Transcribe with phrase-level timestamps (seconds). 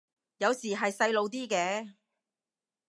[0.39, 1.93] 有時係細路啲嘅